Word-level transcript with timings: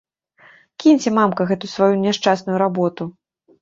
Кіньце, 0.85 1.13
мамка, 1.19 1.41
гэту 1.53 1.71
сваю 1.77 1.93
няшчасную 2.09 2.57
работу! 2.67 3.03